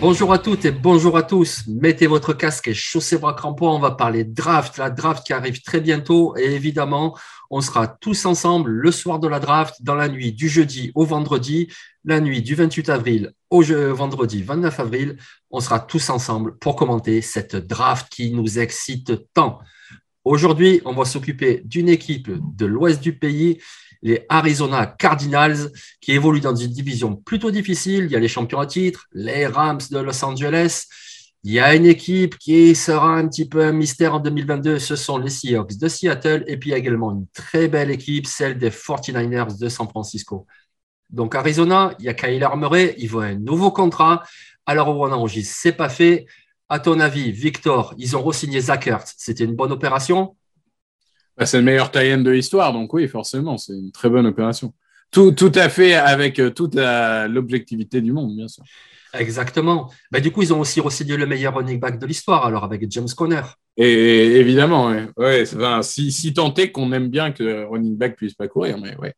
[0.00, 1.64] Bonjour à toutes et bonjour à tous.
[1.66, 3.70] Mettez votre casque et chaussez vos crampons.
[3.70, 6.36] On va parler draft, la draft qui arrive très bientôt.
[6.36, 7.18] Et évidemment,
[7.50, 11.04] on sera tous ensemble le soir de la draft, dans la nuit du jeudi au
[11.04, 11.66] vendredi,
[12.04, 15.16] la nuit du 28 avril au vendredi 29 avril.
[15.50, 19.58] On sera tous ensemble pour commenter cette draft qui nous excite tant.
[20.24, 23.58] Aujourd'hui, on va s'occuper d'une équipe de l'ouest du pays
[24.02, 28.04] les Arizona Cardinals, qui évoluent dans une division plutôt difficile.
[28.04, 30.86] Il y a les champions à titre, les Rams de Los Angeles.
[31.44, 34.96] Il y a une équipe qui sera un petit peu un mystère en 2022, ce
[34.96, 39.58] sont les Seahawks de Seattle, et puis également une très belle équipe, celle des 49ers
[39.58, 40.46] de San Francisco.
[41.10, 44.22] Donc Arizona, il y a Kyler Murray, il veut un nouveau contrat.
[44.66, 46.26] Alors on enregistre, c'est pas fait.
[46.68, 50.36] À ton avis, Victor, ils ont re-signé Zach C'était une bonne opération
[51.38, 54.72] bah, c'est le meilleur tie de l'histoire, donc oui, forcément, c'est une très bonne opération.
[55.10, 58.64] Tout, tout à fait avec euh, toute l'objectivité du monde, bien sûr.
[59.14, 59.90] Exactement.
[60.10, 62.84] Bah, du coup, ils ont aussi re le meilleur running back de l'histoire, alors avec
[62.90, 63.42] James Conner.
[63.76, 65.44] Et, évidemment, ouais.
[65.82, 68.96] si, si tant est qu'on aime bien que le running back puisse pas courir, mais
[68.96, 69.14] ouais.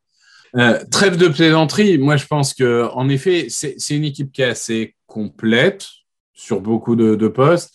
[0.57, 4.49] Euh, trêve de plaisanterie, moi je pense que en effet, c'est une équipe qui est
[4.49, 5.87] assez complète
[6.33, 7.71] sur beaucoup de, postes.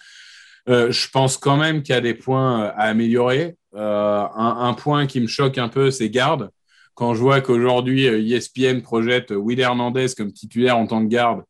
[0.69, 3.57] Euh, je pense quand même qu'il y a des points à améliorer.
[3.77, 6.51] Euh, un, point qui me choque un peu, c'est garde.
[6.95, 11.09] Quand je vois qu'aujourd'hui, ESPN euh, e projette Will Hernandez comme titulaire en tant que
[11.09, 11.43] garde,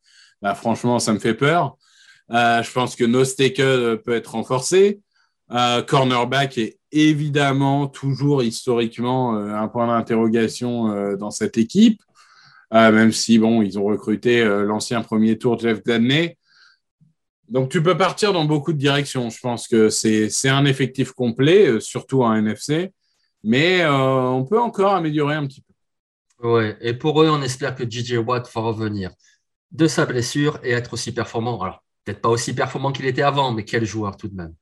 [0.42, 1.76] bah, franchement, ça me fait peur.
[2.32, 5.00] Euh, je pense que Nosteke peut être renforcé.
[5.48, 12.02] cornerback est évidemment toujours historiquement un point d'interrogation dans cette équipe,
[12.72, 16.36] même si bon, ils ont recruté l'ancien premier tour Jeff Gladney.
[17.48, 19.30] Donc, tu peux partir dans beaucoup de directions.
[19.30, 22.92] Je pense que c'est un effectif complet, euh, surtout en NFC,
[23.44, 26.48] mais euh, on peut encore améliorer un petit peu.
[26.48, 29.10] Ouais, et pour eux, on espère que DJ Watt va revenir
[29.70, 31.60] de sa blessure et être aussi performant.
[31.62, 34.54] Alors, peut-être pas aussi performant qu'il était avant, mais quel joueur tout de même.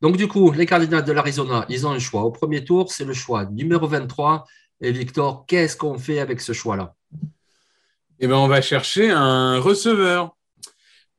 [0.00, 2.22] Donc, du coup, les Cardinals de l'Arizona, ils ont un choix.
[2.22, 4.46] Au premier tour, c'est le choix numéro 23.
[4.80, 6.94] Et Victor, qu'est-ce qu'on fait avec ce choix-là?
[8.18, 10.36] Eh bien, on va chercher un receveur.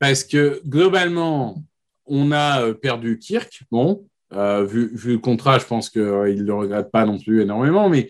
[0.02, 1.64] Parce que globalement,
[2.08, 3.62] on a euh, perdu Kirk.
[3.70, 7.44] Bon, euh, vu, le contrat, je pense qu'il euh, ne le regrette pas non plus
[7.44, 8.10] énormément, mais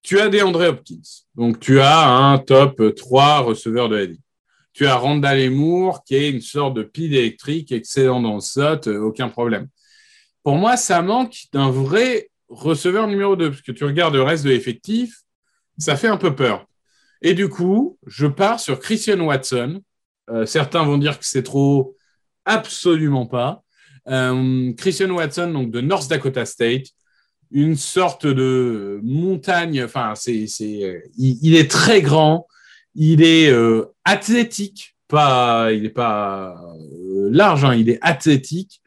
[0.00, 1.26] tu as des André Hopkins.
[1.34, 4.20] Donc, tu as un top 3 receveur de la ligue.
[4.72, 8.88] Tu as Randall Emour, qui est une sorte de pile électrique, excellent dans le slot,
[8.88, 9.68] aucun problème.
[10.42, 14.44] Pour moi, ça manque d'un vrai receveur numéro 2, parce que tu regardes le reste
[14.44, 15.14] de l'effectif,
[15.76, 16.64] ça fait un peu peur.
[17.20, 19.82] Et du coup, je pars sur Christian Watson,
[20.30, 21.96] euh, certains vont dire que c'est trop.
[22.44, 23.62] Absolument pas.
[24.08, 26.86] Euh, Christian Watson, donc de North Dakota State,
[27.50, 29.82] une sorte de montagne.
[29.84, 32.46] Enfin, c'est, c'est, il, est très grand.
[32.94, 36.54] Il est euh, athlétique, pas, il n'est pas
[37.30, 37.64] large.
[37.64, 38.80] Hein, il est athlétique.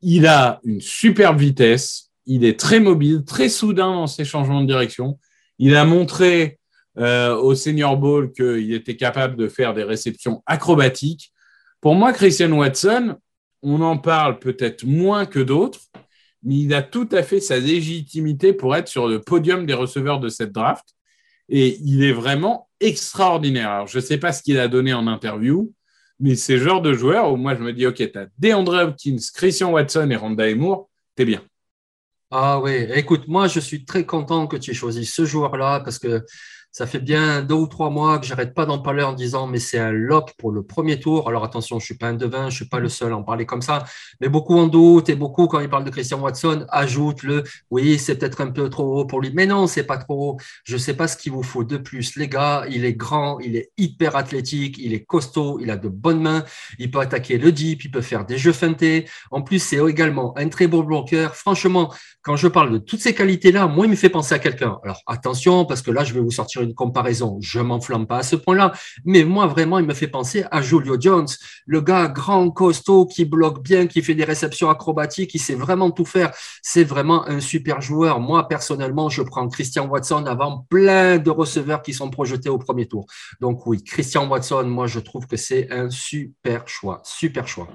[0.00, 2.10] Il a une superbe vitesse.
[2.26, 5.18] Il est très mobile, très soudain dans ses changements de direction.
[5.58, 6.58] Il a montré
[6.98, 11.32] euh, au Senior Bowl qu'il était capable de faire des réceptions acrobatiques.
[11.80, 13.16] Pour moi, Christian Watson,
[13.62, 15.80] on en parle peut-être moins que d'autres,
[16.42, 20.20] mais il a tout à fait sa légitimité pour être sur le podium des receveurs
[20.20, 20.84] de cette draft.
[21.48, 23.70] Et il est vraiment extraordinaire.
[23.70, 25.72] Alors, je ne sais pas ce qu'il a donné en interview,
[26.20, 28.74] mais c'est le genre de joueur où moi, je me dis, OK, tu as DeAndre
[28.74, 31.42] Hopkins, Christian Watson et Randa Emour, t'es bien.
[32.30, 35.98] Ah oui, écoute, moi, je suis très content que tu aies choisi ce joueur-là parce
[35.98, 36.24] que
[36.74, 39.58] Ça fait bien deux ou trois mois que j'arrête pas d'en parler en disant mais
[39.58, 41.28] c'est un lock pour le premier tour.
[41.28, 43.44] Alors attention, je suis pas un devin, je suis pas le seul à en parler
[43.44, 43.84] comme ça,
[44.22, 47.98] mais beaucoup en doute et beaucoup quand ils parlent de Christian Watson ajoutent le oui
[47.98, 50.36] c'est peut-être un peu trop haut pour lui, mais non c'est pas trop haut.
[50.64, 52.64] Je sais pas ce qu'il vous faut de plus, les gars.
[52.70, 56.42] Il est grand, il est hyper athlétique, il est costaud, il a de bonnes mains,
[56.78, 59.06] il peut attaquer le deep, il peut faire des jeux feintés.
[59.30, 61.36] En plus c'est également un très beau bloqueur.
[61.36, 61.92] Franchement,
[62.22, 64.78] quand je parle de toutes ces qualités-là, moi il me fait penser à quelqu'un.
[64.84, 67.38] Alors attention parce que là je vais vous sortir une comparaison.
[67.40, 68.72] Je m'enflamme pas à ce point-là,
[69.04, 71.28] mais moi vraiment, il me fait penser à Julio Jones,
[71.66, 75.90] le gars grand, costaud, qui bloque bien, qui fait des réceptions acrobatiques, qui sait vraiment
[75.90, 76.32] tout faire.
[76.62, 78.20] C'est vraiment un super joueur.
[78.20, 82.86] Moi personnellement, je prends Christian Watson avant plein de receveurs qui sont projetés au premier
[82.86, 83.06] tour.
[83.40, 87.68] Donc oui, Christian Watson, moi je trouve que c'est un super choix, super choix.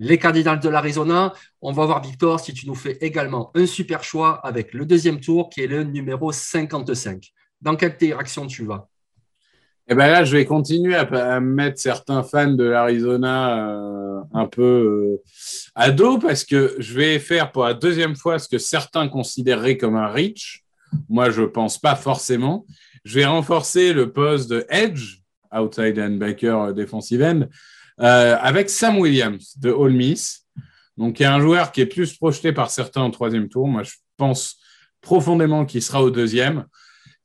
[0.00, 4.04] Les Cardinals de l'Arizona, on va voir Victor si tu nous fais également un super
[4.04, 7.32] choix avec le deuxième tour qui est le numéro 55.
[7.60, 8.88] Dans quelle direction tu vas?
[9.90, 14.62] Eh bien là, je vais continuer à, mettre certains fans de l'Arizona euh, un peu
[14.62, 15.22] euh,
[15.74, 19.78] à dos parce que je vais faire pour la deuxième fois ce que certains considéreraient
[19.78, 20.62] comme un reach.
[21.08, 22.66] Moi, je ne pense pas forcément.
[23.04, 25.20] Je vais renforcer le poste de edge,
[25.56, 27.40] outside linebacker, defensive end,
[28.00, 30.46] euh, avec Sam Williams de Ole Miss.
[30.98, 33.66] Donc, il y a un joueur qui est plus projeté par certains en troisième tour.
[33.66, 34.58] Moi, je pense
[35.00, 36.66] profondément qu'il sera au deuxième.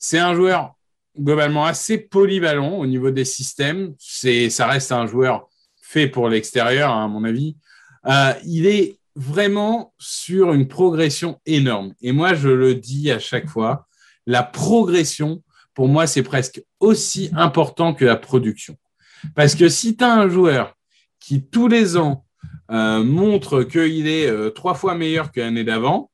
[0.06, 0.76] C'est un joueur
[1.18, 3.96] globalement assez polyvalent au niveau des systèmes.
[3.98, 5.48] C'est, ça reste un joueur
[5.82, 7.56] fait pour l'extérieur, hein, à mon avis.
[8.08, 11.94] Euh, il est vraiment sur une progression énorme.
[12.02, 13.88] Et moi, je le dis à chaque fois,
[14.26, 15.42] la progression,
[15.74, 18.76] pour moi, c'est presque aussi important que la production.
[19.36, 20.76] Parce que si tu as un joueur
[21.22, 22.26] qui, tous les ans,
[22.72, 26.12] euh, montre qu'il est euh, trois fois meilleur que l'année d'avant,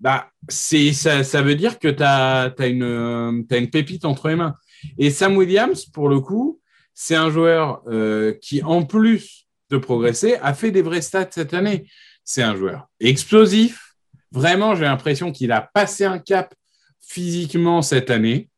[0.00, 4.36] bah, c'est, ça, ça, veut dire que tu as, une, euh, une pépite entre les
[4.36, 4.56] mains.
[4.98, 6.60] Et Sam Williams, pour le coup,
[6.94, 11.52] c'est un joueur euh, qui, en plus de progresser, a fait des vrais stats cette
[11.52, 11.86] année.
[12.24, 13.94] C'est un joueur explosif.
[14.32, 16.54] Vraiment, j'ai l'impression qu'il a passé un cap
[17.00, 18.48] physiquement cette année.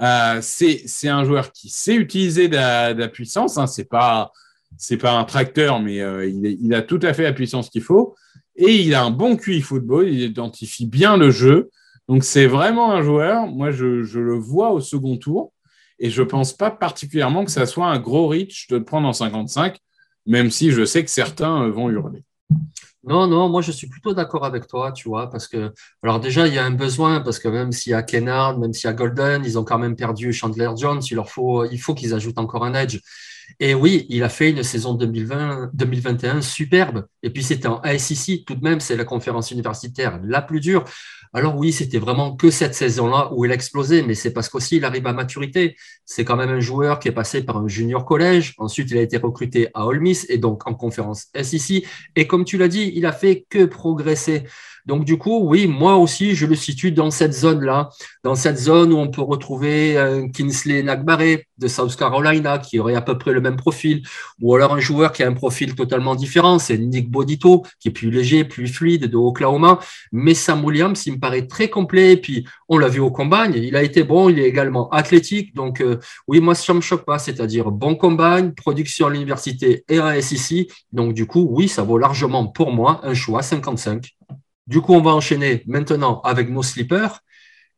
[0.00, 3.58] Euh, c'est un joueur qui sait utiliser de la, puissance.
[3.58, 3.66] Hein.
[3.66, 4.30] C'est pas
[4.76, 5.96] c'est pas un tracteur, mais
[6.28, 8.14] il, a tout à fait la puissance qu'il faut.
[8.58, 11.70] Et il a un bon QI football, il identifie bien le jeu.
[12.08, 13.84] Donc c'est vraiment un joueur, moi je,
[14.18, 15.52] le vois au second tour,
[15.98, 19.06] et je ne pense pas particulièrement que ça soit un gros reach de le prendre
[19.06, 19.78] en 55,
[20.26, 22.24] même si je sais que certains euh, vont hurler.
[23.04, 25.72] Non, non, moi je suis plutôt d'accord avec toi, tu vois, parce que,
[26.02, 28.72] alors déjà, il y a un besoin, parce que même s'il y a Kennard, même
[28.72, 31.94] s'il y a Golden, ils ont quand même perdu Chandler Jones, il faut, il faut
[31.94, 32.98] qu'ils ajoutent encore un edge.
[33.60, 37.06] Et oui, il a fait une saison 2020, 2021 superbe.
[37.22, 40.84] Et puis c'était en ASIC, tout de même, c'est la conférence universitaire la plus dure.
[41.32, 44.76] Alors oui, c'était vraiment que cette saison-là où il a explosé, mais c'est parce qu'aussi
[44.76, 45.76] il arrive à maturité.
[46.04, 48.54] C'est quand même un joueur qui est passé par un junior collège.
[48.58, 51.84] Ensuite, il a été recruté à Ole Miss et donc en conférence SEC.
[52.16, 54.44] Et comme tu l'as dit, il a fait que progresser.
[54.88, 57.90] Donc, du coup, oui, moi aussi, je le situe dans cette zone-là,
[58.24, 62.94] dans cette zone où on peut retrouver un Kinsley Nagbare de South Carolina qui aurait
[62.94, 64.02] à peu près le même profil,
[64.40, 67.90] ou alors un joueur qui a un profil totalement différent, c'est Nick Bodito, qui est
[67.90, 69.78] plus léger, plus fluide de Oklahoma.
[70.10, 72.12] Mais Sam Williams, il me paraît très complet.
[72.12, 75.54] Et puis, on l'a vu au combine, il a été bon, il est également athlétique.
[75.54, 75.98] Donc, euh,
[76.28, 80.66] oui, moi, ça me choque pas, c'est-à-dire bon combine, production à l'université et à SEC.
[80.92, 84.14] Donc, du coup, oui, ça vaut largement pour moi un choix 55.
[84.68, 87.20] Du coup, on va enchaîner maintenant avec nos slippers.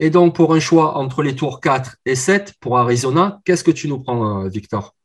[0.01, 3.71] Et donc, pour un choix entre les tours 4 et 7 pour Arizona, qu'est-ce que
[3.71, 4.97] tu nous prends, euh, Victor?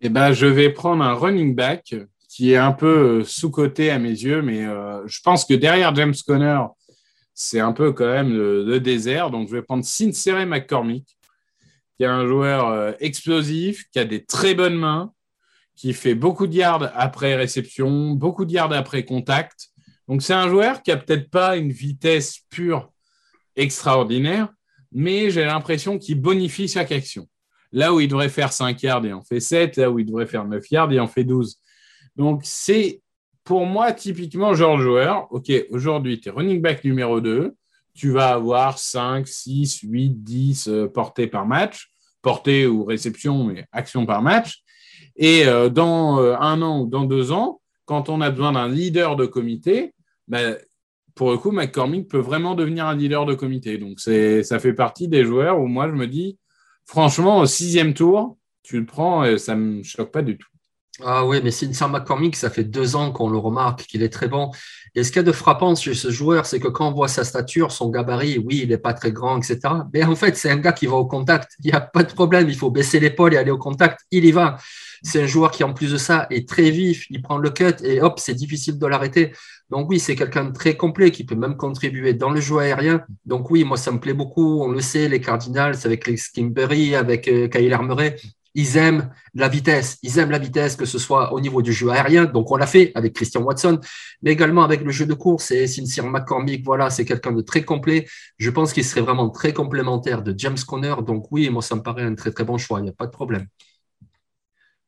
[0.00, 1.94] Eh ben, je vais prendre un running back
[2.30, 5.94] qui est un peu euh, sous-coté à mes yeux, mais euh, je pense que derrière
[5.94, 6.62] James Conner,
[7.34, 9.30] c'est un peu quand même le, désert.
[9.30, 11.18] Donc, je vais prendre Sincere McCormick,
[11.98, 15.12] qui est un joueur explosif, qui a des très bonnes mains,
[15.74, 19.68] qui fait beaucoup de yards après réception, beaucoup de yards après contact
[20.08, 22.92] donc c'est un joueur qui a peut-être pas une vitesse pure
[23.56, 24.48] extraordinaire,
[24.92, 27.28] mais j'ai l'impression qu'il bonifie chaque action.
[27.72, 29.76] Là où il devrait faire 5 yards, il en fait 7.
[29.76, 31.58] Là où il devrait faire 9 yards, il en fait 12.
[32.14, 33.02] Donc c'est
[33.44, 35.26] pour moi typiquement genre joueur.
[35.30, 37.54] OK, aujourd'hui, tu es running back numéro 2.
[37.94, 41.90] Tu vas avoir 5, 6, 8, 10 portées par match.
[42.22, 44.62] Portées ou réception, mais action par match.
[45.16, 48.68] Et euh, dans euh, un an ou dans deux ans, quand on a besoin d'un
[48.68, 49.94] leader de comité,
[51.14, 53.78] pour le coup, McCormick peut vraiment devenir un leader de comité.
[53.78, 56.38] Donc, ça fait partie des joueurs où moi, je me dis,
[56.84, 60.48] franchement, au sixième tour, tu le prends, et ça ne me choque pas du tout.
[61.04, 64.28] Ah oui, mais Cynthia McCormick, ça fait deux ans qu'on le remarque qu'il est très
[64.28, 64.50] bon.
[64.94, 67.08] Et ce qu'il y a de frappant chez ce joueur, c'est que quand on voit
[67.08, 69.60] sa stature, son gabarit, oui, il n'est pas très grand, etc.
[69.92, 71.52] Mais en fait, c'est un gars qui va au contact.
[71.62, 72.48] Il n'y a pas de problème.
[72.48, 74.00] Il faut baisser l'épaule et aller au contact.
[74.10, 74.56] Il y va.
[75.02, 77.06] C'est un joueur qui, en plus de ça, est très vif.
[77.10, 79.32] Il prend le cut et hop, c'est difficile de l'arrêter.
[79.70, 83.02] Donc oui, c'est quelqu'un de très complet qui peut même contribuer dans le jeu aérien.
[83.24, 84.62] Donc oui, moi, ça me plaît beaucoup.
[84.62, 88.16] On le sait, les Cardinals avec les Skimberry, avec euh, Kyler Murray,
[88.56, 91.90] ils aiment la vitesse, ils aiment la vitesse, que ce soit au niveau du jeu
[91.90, 92.24] aérien.
[92.24, 93.78] Donc, on l'a fait avec Christian Watson,
[94.22, 95.50] mais également avec le jeu de course.
[95.50, 98.06] Et Sincere McCormick, voilà, c'est quelqu'un de très complet.
[98.38, 100.94] Je pense qu'il serait vraiment très complémentaire de James Conner.
[101.06, 102.80] Donc, oui, moi, ça me paraît un très, très bon choix.
[102.80, 103.46] Il n'y a pas de problème.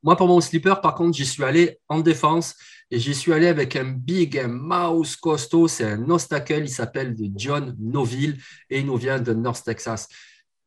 [0.02, 2.54] Moi, pour mon slipper, par contre, j'y suis allé en défense
[2.90, 5.68] et j'y suis allé avec un big, un mouse costaud.
[5.68, 6.62] C'est un obstacle.
[6.62, 8.38] Il s'appelle John Noville
[8.70, 10.08] et il nous vient de North Texas.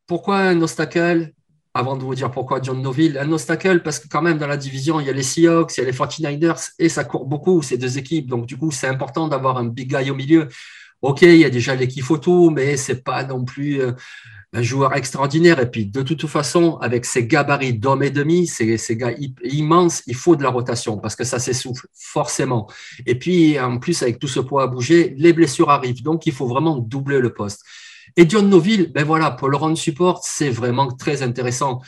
[0.05, 1.31] Pourquoi un obstacle?
[1.73, 4.57] Avant de vous dire pourquoi John Noville, un obstacle parce que quand même dans la
[4.57, 7.61] division, il y a les Seahawks, il y a les 49ers et ça court beaucoup
[7.61, 8.27] ces deux équipes.
[8.27, 10.49] Donc du coup, c'est important d'avoir un big guy au milieu.
[11.01, 13.93] Ok, il y a déjà l'équipe photo, mais c'est pas non plus euh,
[14.53, 15.59] un joueur extraordinaire.
[15.59, 20.03] Et puis de toute façon, avec ces gabarits d'homme et demi, ces, ces gars immenses,
[20.07, 22.67] il faut de la rotation parce que ça s'essouffle forcément.
[23.05, 26.03] Et puis en plus, avec tout ce poids à bouger, les blessures arrivent.
[26.03, 27.63] Donc il faut vraiment doubler le poste.
[28.17, 31.81] Et John Noville, ben voilà, pour le run support, c'est vraiment très intéressant.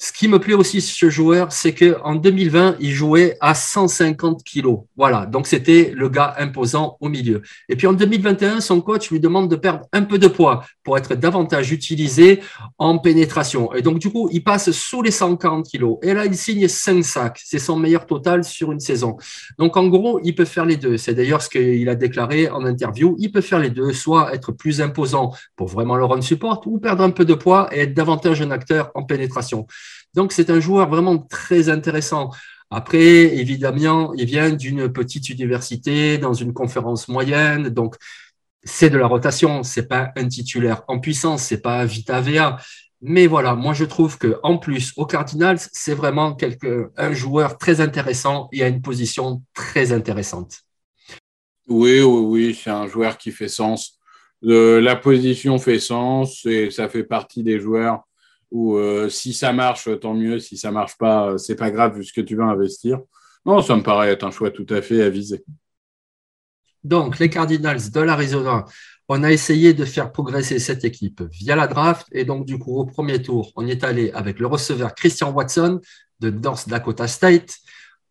[0.00, 4.82] Ce qui me plaît aussi ce joueur, c'est qu'en 2020, il jouait à 150 kilos.
[4.96, 7.42] Voilà, donc c'était le gars imposant au milieu.
[7.68, 10.96] Et puis en 2021, son coach lui demande de perdre un peu de poids pour
[10.96, 12.38] être davantage utilisé
[12.78, 13.74] en pénétration.
[13.74, 15.98] Et donc du coup, il passe sous les 140 kilos.
[16.02, 17.40] Et là, il signe 5 sacs.
[17.44, 19.16] C'est son meilleur total sur une saison.
[19.58, 20.96] Donc en gros, il peut faire les deux.
[20.96, 23.16] C'est d'ailleurs ce qu'il a déclaré en interview.
[23.18, 26.78] Il peut faire les deux, soit être plus imposant pour vraiment le run support ou
[26.78, 29.66] perdre un peu de poids et être davantage un acteur en pénétration.
[30.14, 32.30] Donc, c'est un joueur vraiment très intéressant.
[32.70, 37.96] Après, évidemment, il vient d'une petite université dans une conférence moyenne, donc
[38.62, 42.58] c'est de la rotation, c'est pas un titulaire en puissance, c'est pas Vita VA.
[43.00, 47.56] Mais voilà, moi je trouve que en plus au Cardinals, c'est vraiment quelque, un joueur
[47.56, 50.62] très intéressant et à une position très intéressante.
[51.68, 53.98] Oui, oui, oui, c'est un joueur qui fait sens.
[54.42, 58.07] la position fait sens et ça fait partie des joueurs
[58.50, 60.38] ou euh, si ça marche, tant mieux.
[60.38, 63.00] Si ça marche pas, c'est pas grave vu tu vas investir.
[63.44, 65.44] Non, ça me paraît être un choix tout à fait avisé.
[66.84, 68.64] Donc, les Cardinals de l'Arizona,
[69.08, 72.06] on a essayé de faire progresser cette équipe via la draft.
[72.12, 75.80] Et donc, du coup, au premier tour, on est allé avec le receveur Christian Watson
[76.20, 77.56] de North Dakota State.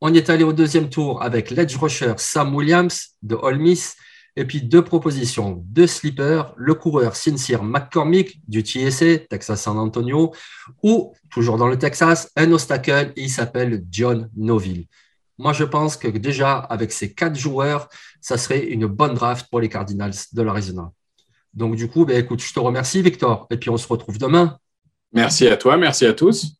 [0.01, 3.95] On est allé au deuxième tour avec l'edge rusher Sam Williams de Ole Miss.
[4.37, 10.31] Et puis deux propositions, deux slippers, le coureur Sincere McCormick du TSA, Texas San Antonio,
[10.83, 14.85] ou, toujours dans le Texas, un obstacle, il s'appelle John Noville.
[15.39, 17.89] Moi, je pense que déjà, avec ces quatre joueurs,
[18.21, 20.91] ça serait une bonne draft pour les Cardinals de l'Arizona.
[21.55, 23.47] Donc, du coup, ben, écoute, je te remercie, Victor.
[23.49, 24.59] Et puis, on se retrouve demain.
[25.13, 26.56] Merci à toi, merci à tous.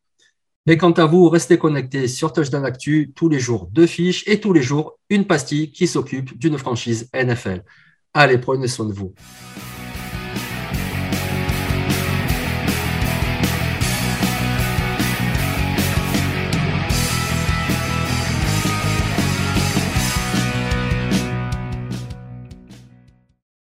[0.70, 4.38] Et quant à vous, restez connectés sur Touchdown Actu tous les jours deux fiches et
[4.38, 7.64] tous les jours une pastille qui s'occupe d'une franchise NFL.
[8.12, 9.14] Allez, prenez soin de vous.